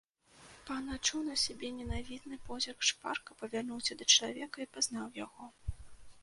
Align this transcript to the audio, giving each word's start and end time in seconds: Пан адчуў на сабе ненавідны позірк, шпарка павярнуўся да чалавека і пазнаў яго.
Пан 0.67 0.87
адчуў 0.93 1.19
на 1.27 1.35
сабе 1.41 1.69
ненавідны 1.79 2.39
позірк, 2.47 2.87
шпарка 2.89 3.37
павярнуўся 3.43 3.93
да 4.01 4.09
чалавека 4.15 4.57
і 4.67 4.69
пазнаў 4.79 5.07
яго. 5.25 5.45